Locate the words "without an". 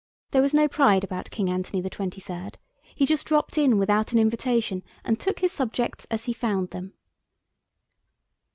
3.77-4.17